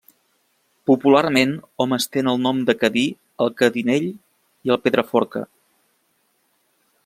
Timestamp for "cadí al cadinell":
2.83-4.07